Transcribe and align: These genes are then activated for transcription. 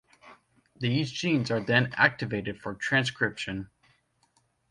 These 0.79 1.11
genes 1.11 1.51
are 1.51 1.59
then 1.59 1.93
activated 1.93 2.59
for 2.59 2.73
transcription. 2.73 3.69